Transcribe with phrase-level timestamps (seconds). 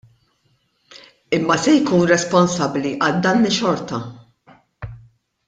[1.37, 4.01] Imma se jkun responsabbli għad-danni xorta.